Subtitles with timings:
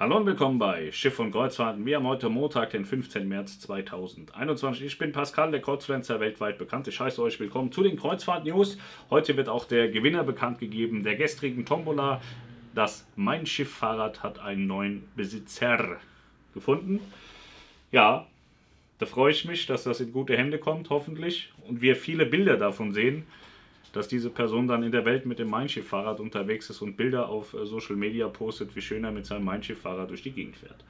[0.00, 1.84] Hallo und willkommen bei Schiff und Kreuzfahrten.
[1.84, 3.26] Wir haben heute Montag, den 15.
[3.26, 4.84] März 2021.
[4.86, 6.86] Ich bin Pascal, der Kreuzfluencer weltweit bekannt.
[6.86, 8.78] Ich heiße euch willkommen zu den Kreuzfahrt-News.
[9.10, 12.20] Heute wird auch der Gewinner bekannt gegeben der gestrigen Tombola.
[12.76, 15.96] Das Mein Schiff-Fahrrad hat einen neuen Besitzer
[16.54, 17.00] gefunden.
[17.90, 18.28] Ja,
[19.00, 21.52] da freue ich mich, dass das in gute Hände kommt, hoffentlich.
[21.66, 23.26] Und wir viele Bilder davon sehen
[23.92, 27.28] dass diese Person dann in der Welt mit dem Mein Schiff-Fahrrad unterwegs ist und Bilder
[27.28, 30.56] auf äh, Social Media postet, wie schön er mit seinem Mein Schiff-Fahrrad durch die Gegend
[30.56, 30.84] fährt.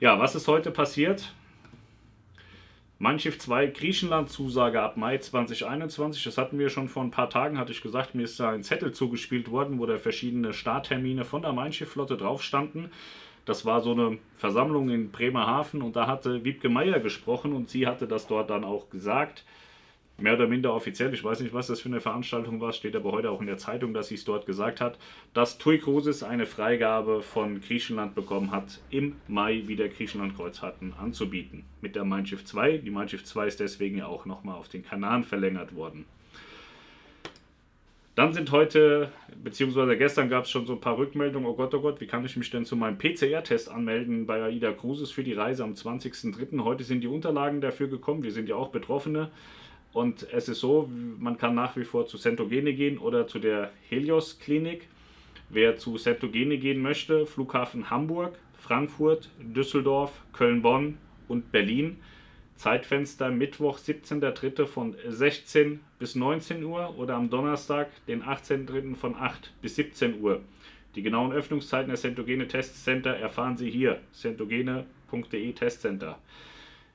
[0.00, 1.32] Ja, was ist heute passiert?
[2.98, 6.22] Mein Schiff 2 Griechenland-Zusage ab Mai 2021.
[6.22, 8.14] Das hatten wir schon vor ein paar Tagen, hatte ich gesagt.
[8.14, 12.16] Mir ist da ein Zettel zugespielt worden, wo da verschiedene Starttermine von der Mein Schiff-Flotte
[12.16, 12.90] drauf standen.
[13.44, 17.88] Das war so eine Versammlung in Bremerhaven und da hatte Wiebke Meier gesprochen und sie
[17.88, 19.44] hatte das dort dann auch gesagt
[20.18, 23.12] mehr oder minder offiziell, ich weiß nicht, was das für eine Veranstaltung war, steht aber
[23.12, 24.98] heute auch in der Zeitung, dass sie es dort gesagt hat,
[25.34, 31.64] dass TUI Cruises eine Freigabe von Griechenland bekommen hat, im Mai wieder Griechenland-Kreuzfahrten anzubieten.
[31.80, 32.78] Mit der Mein Schiff 2.
[32.78, 36.04] Die Mein Schiff 2 ist deswegen ja auch nochmal auf den Kanaren verlängert worden.
[38.14, 39.10] Dann sind heute,
[39.42, 42.26] beziehungsweise gestern gab es schon so ein paar Rückmeldungen, oh Gott, oh Gott, wie kann
[42.26, 46.62] ich mich denn zu meinem PCR-Test anmelden bei AIDA Cruises für die Reise am 20.03.
[46.62, 49.30] Heute sind die Unterlagen dafür gekommen, wir sind ja auch Betroffene.
[49.92, 53.70] Und es ist so, man kann nach wie vor zu Centogene gehen oder zu der
[53.88, 54.88] Helios Klinik.
[55.50, 60.96] Wer zu Centogene gehen möchte, Flughafen Hamburg, Frankfurt, Düsseldorf, Köln-Bonn
[61.28, 61.98] und Berlin.
[62.56, 64.66] Zeitfenster Mittwoch, 17.03.
[64.66, 68.94] von 16 bis 19 Uhr oder am Donnerstag, den 18.03.
[68.94, 70.40] von 8 bis 17 Uhr.
[70.94, 76.18] Die genauen Öffnungszeiten der Centogene Testcenter erfahren Sie hier, centogene.de Testcenter.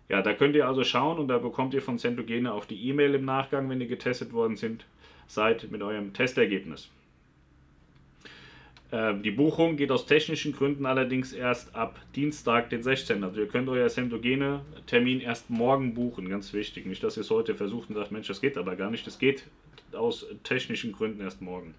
[0.09, 3.15] Ja, da könnt ihr also schauen und da bekommt ihr von Centogene auch die E-Mail
[3.15, 4.85] im Nachgang, wenn ihr getestet worden sind,
[5.27, 6.89] seid mit eurem Testergebnis.
[8.91, 13.23] Ähm, die Buchung geht aus technischen Gründen allerdings erst ab Dienstag, den 16.
[13.23, 16.85] Also ihr könnt euer Centogene-Termin erst morgen buchen, ganz wichtig.
[16.85, 19.05] Nicht, dass ihr es heute versucht und sagt, Mensch, das geht aber gar nicht.
[19.05, 19.43] Das geht
[19.91, 21.73] aus technischen Gründen erst morgen.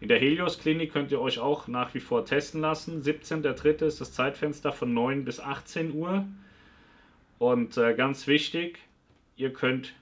[0.00, 3.02] In der Helios-Klinik könnt ihr euch auch nach wie vor testen lassen.
[3.02, 3.84] 17.3.
[3.84, 6.24] ist das Zeitfenster von 9 bis 18 Uhr.
[7.40, 8.80] Und äh, ganz wichtig,
[9.34, 9.94] ihr könnt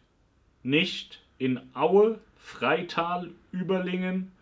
[0.65, 4.32] nicht in Aue, Freital, Überlingen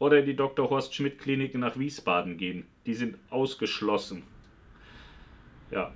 [0.00, 0.68] oder die Dr.
[0.68, 2.66] Horst Schmidt Klinik nach Wiesbaden gehen.
[2.86, 4.24] Die sind ausgeschlossen.
[5.70, 5.92] Ja,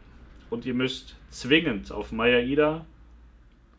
[0.48, 2.86] und ihr müsst zwingend auf Maya-Ida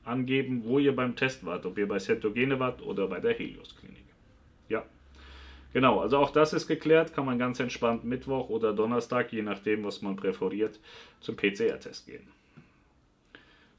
[0.03, 3.73] angeben, wo ihr beim Test wart, ob ihr bei Centogene wart oder bei der Helios
[3.77, 4.03] Klinik.
[4.67, 4.83] Ja,
[5.71, 9.85] genau, also auch das ist geklärt, kann man ganz entspannt Mittwoch oder Donnerstag, je nachdem,
[9.85, 10.81] was man präferiert,
[11.21, 12.34] zum PCR-Test gehen.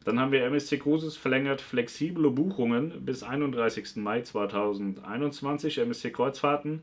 [0.06, 3.96] Dann haben wir MSC Cruises verlängert flexible Buchungen bis 31.
[3.96, 5.78] Mai 2021.
[5.78, 6.82] MSC Kreuzfahrten.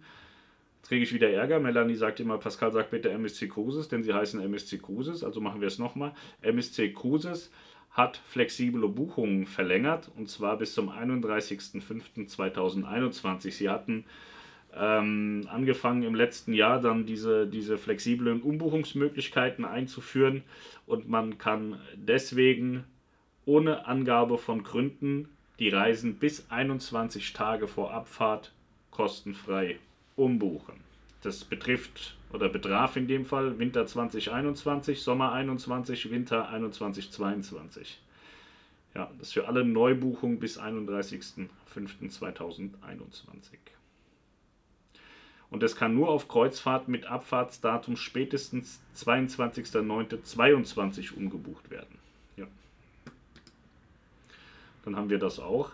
[0.85, 1.61] Kriege ich wieder Ärger.
[1.61, 5.23] Melanie sagt immer, Pascal sagt bitte MSC Cruises, denn sie heißen MSC Cruises.
[5.23, 6.11] Also machen wir es nochmal.
[6.41, 7.49] MSC Cruises
[7.91, 13.51] hat flexible Buchungen verlängert und zwar bis zum 31.05.2021.
[13.51, 14.03] Sie hatten
[14.75, 20.43] ähm, angefangen im letzten Jahr dann diese, diese flexiblen Umbuchungsmöglichkeiten einzuführen
[20.85, 22.83] und man kann deswegen
[23.45, 28.51] ohne Angabe von Gründen die Reisen bis 21 Tage vor Abfahrt
[28.91, 29.77] kostenfrei
[30.15, 30.75] umbuchen.
[31.21, 38.01] Das betrifft oder betraf in dem Fall Winter 2021, Sommer 21, Winter 21, 22.
[38.93, 42.69] Ja, das für alle Neubuchungen bis 31.05.2021.
[45.49, 52.02] Und es kann nur auf Kreuzfahrt mit Abfahrtsdatum spätestens 22.09.22 umgebucht werden.
[54.83, 55.71] Dann haben wir das auch.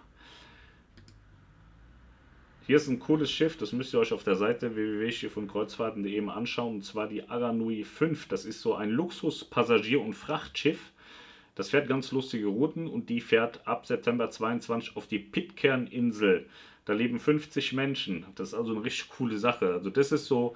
[2.69, 6.75] Hier ist ein cooles Schiff, das müsst ihr euch auf der Seite www.schiffundkreuzfahrten.de mal anschauen.
[6.75, 8.27] Und zwar die Aranui 5.
[8.27, 10.91] Das ist so ein Luxus-Passagier- und Frachtschiff.
[11.55, 16.45] Das fährt ganz lustige Routen und die fährt ab September 22 auf die Pitcairn-Insel.
[16.85, 18.25] Da leben 50 Menschen.
[18.35, 19.73] Das ist also eine richtig coole Sache.
[19.73, 20.55] Also das ist so,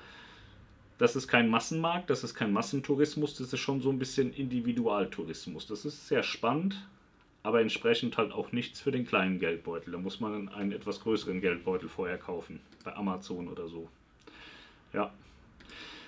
[0.99, 5.65] das ist kein Massenmarkt, das ist kein Massentourismus, das ist schon so ein bisschen Individualtourismus.
[5.65, 6.77] Das ist sehr spannend
[7.43, 9.91] aber entsprechend halt auch nichts für den kleinen Geldbeutel.
[9.91, 13.89] Da muss man einen etwas größeren Geldbeutel vorher kaufen, bei Amazon oder so.
[14.93, 15.11] Ja.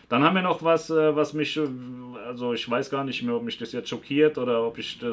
[0.07, 1.67] Dann haben wir noch was, äh, was mich, äh,
[2.25, 5.07] also ich weiß gar nicht mehr, ob mich das jetzt schockiert oder ob ich, äh,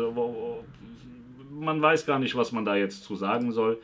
[1.50, 3.78] man weiß gar nicht, was man da jetzt zu sagen soll.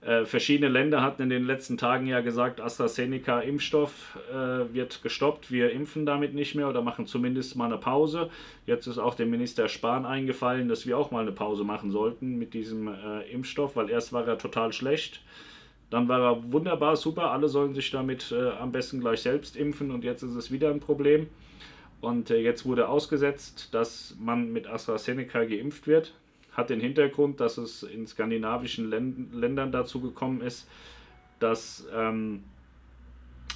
[0.00, 5.72] Äh, verschiedene Länder hatten in den letzten Tagen ja gesagt, AstraZeneca-Impfstoff äh, wird gestoppt, wir
[5.72, 8.30] impfen damit nicht mehr oder machen zumindest mal eine Pause.
[8.64, 12.38] Jetzt ist auch dem Minister Spahn eingefallen, dass wir auch mal eine Pause machen sollten
[12.38, 15.20] mit diesem äh, Impfstoff, weil erst war er total schlecht.
[15.90, 19.90] Dann war er wunderbar, super, alle sollen sich damit äh, am besten gleich selbst impfen
[19.90, 21.26] und jetzt ist es wieder ein Problem.
[22.00, 26.14] Und äh, jetzt wurde ausgesetzt, dass man mit AstraZeneca geimpft wird.
[26.58, 30.68] Hat den Hintergrund, dass es in skandinavischen Ländern dazu gekommen ist,
[31.38, 32.42] dass, ähm,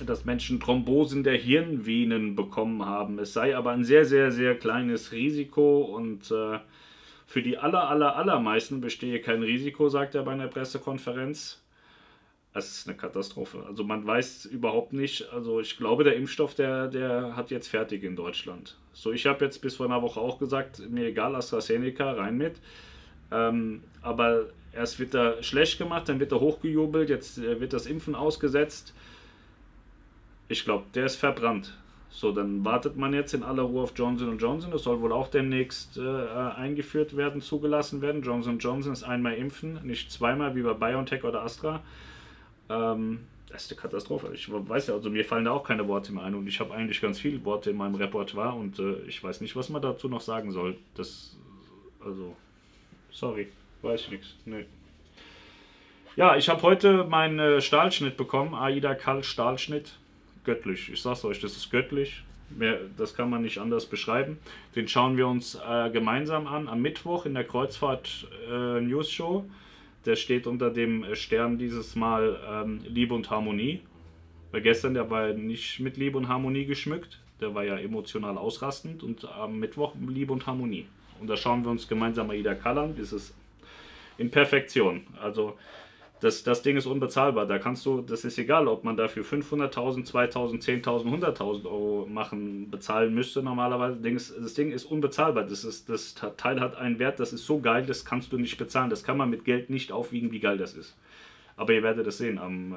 [0.07, 3.19] dass Menschen Thrombosen der Hirnvenen bekommen haben.
[3.19, 6.61] Es sei aber ein sehr, sehr, sehr kleines Risiko und äh,
[7.27, 11.61] für die aller, aller, allermeisten bestehe kein Risiko, sagt er bei einer Pressekonferenz.
[12.55, 13.65] Es ist eine Katastrophe.
[13.67, 18.05] Also man weiß überhaupt nicht, also ich glaube, der Impfstoff, der, der hat jetzt fertig
[18.05, 18.77] in Deutschland.
[18.93, 22.61] So, ich habe jetzt bis vor einer Woche auch gesagt, mir egal, AstraZeneca, rein mit.
[23.33, 27.87] Ähm, aber erst wird er schlecht gemacht, dann wird er hochgejubelt, jetzt äh, wird das
[27.87, 28.95] Impfen ausgesetzt.
[30.49, 31.79] Ich glaube, der ist verbrannt.
[32.11, 34.71] So, dann wartet man jetzt in aller Ruhe auf Johnson Johnson.
[34.71, 38.23] Das soll wohl auch demnächst äh, eingeführt werden, zugelassen werden.
[38.23, 41.83] Johnson Johnson ist einmal impfen, nicht zweimal wie bei BioNTech oder Astra.
[42.69, 44.31] Ähm, das ist eine Katastrophe.
[44.35, 46.73] Ich weiß ja, also mir fallen da auch keine Worte mehr ein und ich habe
[46.75, 50.09] eigentlich ganz viele Worte in meinem Repertoire und äh, ich weiß nicht, was man dazu
[50.09, 50.77] noch sagen soll.
[50.95, 51.37] Das,
[52.05, 52.37] also,
[53.13, 53.49] sorry,
[53.83, 54.35] weiß ich nichts.
[54.45, 54.65] Nee.
[56.17, 59.95] Ja, ich habe heute meinen äh, Stahlschnitt bekommen, Aida Kall Stahlschnitt
[60.45, 60.91] göttlich.
[60.93, 62.23] Ich sag's euch, das ist göttlich.
[62.51, 64.39] Mehr, das kann man nicht anders beschreiben.
[64.77, 69.47] Den schauen wir uns äh, gemeinsam an am Mittwoch in der Kreuzfahrt äh, News Show.
[70.05, 73.81] Der steht unter dem Stern dieses Mal ähm, Liebe und Harmonie.
[74.51, 77.21] Weil gestern, der war nicht mit Liebe und Harmonie geschmückt.
[77.41, 79.03] Der war ja emotional ausrastend.
[79.03, 80.87] Und am Mittwoch Liebe und Harmonie.
[81.23, 82.97] Und da schauen wir uns gemeinsam Aida Kallan.
[82.99, 83.33] Das ist
[84.19, 85.07] in Perfektion.
[85.23, 85.57] Also
[86.19, 87.47] das, das Ding ist unbezahlbar.
[87.47, 92.73] Da kannst du, das ist egal, ob man dafür 500.000, 2.000, 10.000, 100.000 Euro machen,
[92.73, 94.01] bezahlen müsste normalerweise.
[94.41, 95.45] Das Ding ist unbezahlbar.
[95.45, 98.59] Das, ist, das Teil hat einen Wert, das ist so geil, das kannst du nicht
[98.59, 98.91] bezahlen.
[98.91, 100.97] Das kann man mit Geld nicht aufwiegen, wie geil das ist.
[101.57, 102.77] Aber ihr werdet es sehen am äh,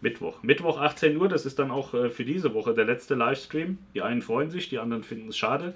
[0.00, 0.42] Mittwoch.
[0.42, 3.76] Mittwoch 18 Uhr, das ist dann auch äh, für diese Woche der letzte Livestream.
[3.92, 5.74] Die einen freuen sich, die anderen finden es schade.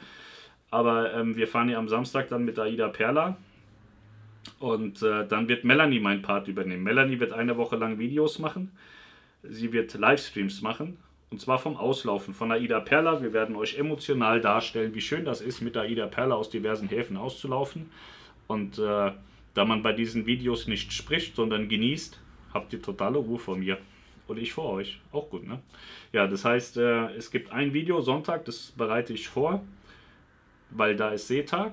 [0.76, 3.38] Aber ähm, wir fahren ja am Samstag dann mit Aida Perla
[4.58, 6.82] und äh, dann wird Melanie mein Part übernehmen.
[6.82, 8.72] Melanie wird eine Woche lang Videos machen.
[9.42, 10.98] Sie wird Livestreams machen.
[11.30, 13.22] Und zwar vom Auslaufen von Aida Perla.
[13.22, 17.16] Wir werden euch emotional darstellen, wie schön das ist, mit Aida Perla aus diversen Häfen
[17.16, 17.90] auszulaufen.
[18.46, 19.12] Und äh,
[19.54, 22.20] da man bei diesen Videos nicht spricht, sondern genießt,
[22.52, 23.78] habt ihr totale Ruhe vor mir.
[24.26, 25.00] Und ich vor euch.
[25.10, 25.58] Auch gut, ne?
[26.12, 29.64] Ja, das heißt, äh, es gibt ein Video Sonntag, das bereite ich vor,
[30.70, 31.72] weil da ist Seetag.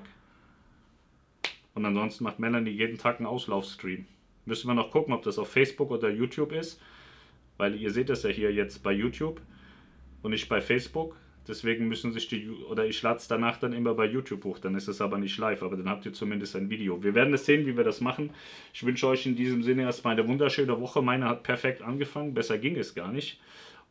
[1.74, 4.06] Und ansonsten macht Melanie jeden Tag einen Auslaufstream.
[4.46, 6.80] Müssen wir noch gucken, ob das auf Facebook oder YouTube ist.
[7.56, 9.40] Weil ihr seht das ja hier jetzt bei YouTube
[10.22, 11.16] und nicht bei Facebook.
[11.46, 14.74] Deswegen müssen sich die, oder ich lade es danach dann immer bei YouTube hoch, dann
[14.74, 17.02] ist es aber nicht live, aber dann habt ihr zumindest ein Video.
[17.02, 18.30] Wir werden es sehen, wie wir das machen.
[18.72, 21.02] Ich wünsche euch in diesem Sinne erstmal eine wunderschöne Woche.
[21.02, 23.40] Meine hat perfekt angefangen, besser ging es gar nicht.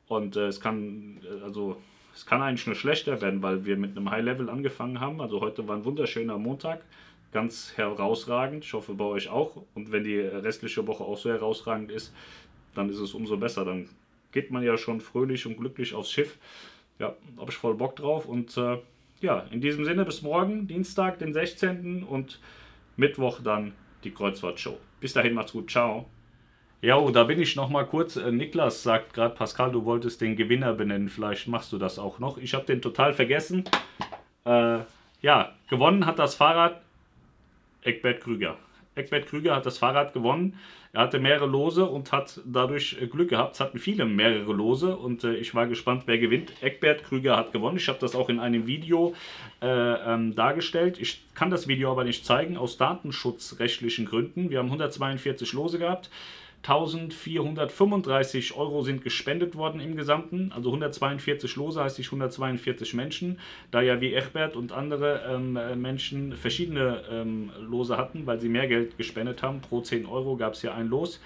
[0.08, 1.78] Und äh, es kann, äh, also
[2.16, 5.22] es kann eigentlich nur schlechter werden, weil wir mit einem High Level angefangen haben.
[5.22, 6.82] Also heute war ein wunderschöner Montag
[7.32, 8.64] ganz herausragend.
[8.64, 9.64] Ich hoffe bei euch auch.
[9.74, 12.14] Und wenn die restliche Woche auch so herausragend ist,
[12.76, 13.66] dann ist es umso besser.
[13.66, 13.90] Dann
[14.32, 16.38] geht man ja schon fröhlich und glücklich aufs Schiff.
[17.00, 18.28] Ja, habe ich voll Bock drauf.
[18.28, 18.78] Und äh,
[19.20, 22.04] ja, in diesem Sinne bis morgen, Dienstag, den 16.
[22.04, 22.40] und
[22.96, 23.74] Mittwoch dann
[24.04, 24.78] die Kreuzfahrtshow.
[25.00, 25.72] Bis dahin, macht's gut.
[25.72, 26.06] Ciao.
[26.84, 28.18] Ja, oh, da bin ich noch mal kurz.
[28.18, 31.08] Äh, Niklas sagt gerade, Pascal, du wolltest den Gewinner benennen.
[31.08, 32.38] Vielleicht machst du das auch noch.
[32.38, 33.64] Ich habe den total vergessen.
[34.44, 34.80] Äh,
[35.22, 36.82] ja, gewonnen hat das Fahrrad
[37.84, 38.58] Eckbert Krüger.
[38.96, 40.60] Eckbert Krüger hat das Fahrrad gewonnen.
[40.92, 43.56] Er hatte mehrere Lose und hat dadurch äh, Glück gehabt.
[43.56, 46.52] Es hatten viele mehrere Lose und äh, ich war gespannt, wer gewinnt.
[46.62, 47.78] Eckbert Krüger hat gewonnen.
[47.78, 49.16] Ich habe das auch in einem Video
[49.62, 51.00] äh, ähm, dargestellt.
[51.00, 54.50] Ich kann das Video aber nicht zeigen aus datenschutzrechtlichen Gründen.
[54.50, 56.10] Wir haben 142 Lose gehabt.
[56.64, 63.38] 1435 Euro sind gespendet worden im Gesamten, also 142 Lose heißt ich 142 Menschen,
[63.70, 68.68] da ja wie Egbert und andere ähm, Menschen verschiedene ähm, Lose hatten, weil sie mehr
[68.68, 69.60] Geld gespendet haben.
[69.60, 71.20] Pro 10 Euro gab es ja ein Los.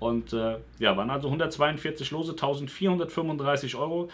[0.00, 4.08] Und äh, ja, waren also 142 Lose, 1435 Euro.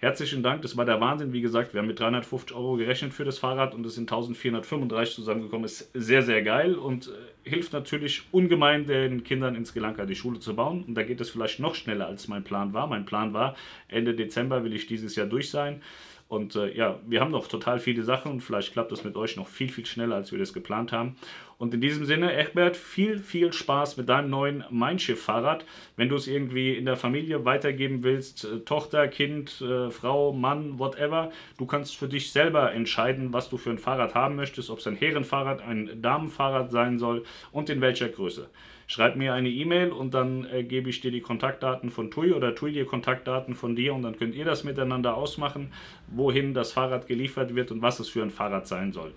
[0.00, 1.32] Herzlichen Dank, das war der Wahnsinn.
[1.32, 5.16] Wie gesagt, wir haben mit 350 Euro gerechnet für das Fahrrad und es sind 1435
[5.16, 5.64] zusammengekommen.
[5.64, 10.14] Ist sehr, sehr geil und äh, hilft natürlich ungemein den Kindern in Sri Lanka die
[10.14, 10.84] Schule zu bauen.
[10.86, 12.86] Und da geht es vielleicht noch schneller, als mein Plan war.
[12.86, 13.56] Mein Plan war,
[13.88, 15.82] Ende Dezember will ich dieses Jahr durch sein.
[16.28, 19.36] Und äh, ja, wir haben noch total viele Sachen und vielleicht klappt das mit euch
[19.36, 21.16] noch viel, viel schneller, als wir das geplant haben.
[21.56, 25.64] Und in diesem Sinne, Egbert, viel, viel Spaß mit deinem neuen Mein Schiff-Fahrrad.
[25.96, 30.78] Wenn du es irgendwie in der Familie weitergeben willst, äh, Tochter, Kind, äh, Frau, Mann,
[30.78, 34.80] whatever, du kannst für dich selber entscheiden, was du für ein Fahrrad haben möchtest, ob
[34.80, 38.50] es ein Herrenfahrrad, ein Damenfahrrad sein soll und in welcher Größe.
[38.88, 42.56] Schreib mir eine E-Mail und dann äh, gebe ich dir die Kontaktdaten von TUI oder
[42.56, 45.72] TUI dir Kontaktdaten von dir und dann könnt ihr das miteinander ausmachen,
[46.08, 49.12] wohin das Fahrrad geliefert wird und was es für ein Fahrrad sein soll.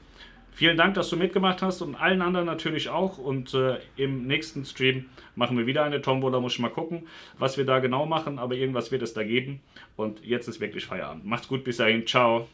[0.53, 3.17] Vielen Dank, dass du mitgemacht hast und allen anderen natürlich auch.
[3.17, 6.39] Und äh, im nächsten Stream machen wir wieder eine Tombola.
[6.41, 7.07] Muss ich mal gucken,
[7.39, 8.37] was wir da genau machen.
[8.37, 9.61] Aber irgendwas wird es da geben.
[9.95, 11.25] Und jetzt ist wirklich Feierabend.
[11.25, 12.05] Macht's gut, bis dahin.
[12.05, 12.47] Ciao.